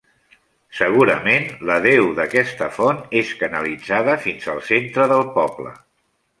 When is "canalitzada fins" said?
3.45-4.51